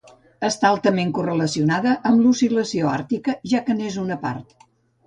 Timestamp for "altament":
0.75-1.11